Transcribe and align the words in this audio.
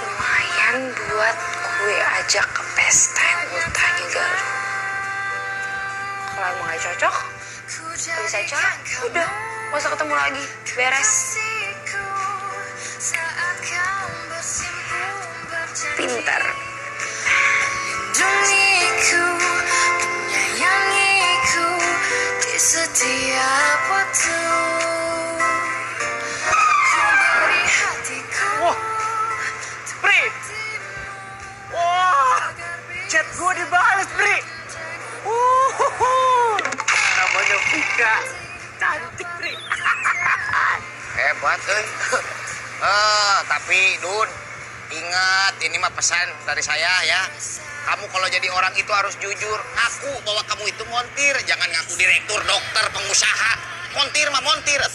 lumayan 0.00 0.76
buat 0.94 1.36
gue 1.80 1.98
ajak 2.22 2.46
ke 2.48 2.62
pesta 2.78 3.22
yang 3.22 3.42
ultanya 3.52 4.06
Garut 4.12 4.46
kalau 6.30 6.48
emang 6.56 6.66
gak 6.72 6.80
cocok 6.80 7.16
bisa 8.00 8.38
cocok 8.48 8.74
udah 9.12 9.28
gak 9.70 9.78
usah 9.78 9.90
ketemu 9.94 10.14
lagi. 10.18 10.44
Beres. 10.74 11.12
Pintar. 15.94 16.42
Setiap 22.60 23.80
waktu. 23.88 24.49
Gue 33.40 33.52
dibales. 33.56 34.08
Uh, 35.24 36.56
namanya 37.16 37.56
Vika. 37.72 38.14
Cantik, 38.76 39.28
Pri. 39.40 39.52
Hebat, 41.16 41.60
eh. 41.64 41.86
Eh, 42.80 43.38
tapi 43.44 44.00
Dun, 44.00 44.24
ingat 44.88 45.52
ini 45.60 45.76
mah 45.76 45.92
pesan 45.92 46.32
dari 46.48 46.64
saya 46.64 46.88
ya. 47.04 47.28
Kamu 47.84 48.08
kalau 48.08 48.24
jadi 48.24 48.48
orang 48.48 48.72
itu 48.72 48.88
harus 48.88 49.20
jujur. 49.20 49.60
Ngaku 49.76 50.16
bahwa 50.24 50.40
kamu 50.48 50.64
itu 50.72 50.80
montir, 50.88 51.36
jangan 51.44 51.68
ngaku 51.68 51.92
direktur, 52.00 52.40
dokter, 52.40 52.84
pengusaha. 52.96 53.52
Montir 54.00 54.32
mah 54.32 54.40
montir. 54.40 54.80